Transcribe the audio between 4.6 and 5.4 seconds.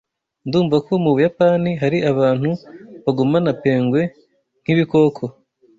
nkibikoko.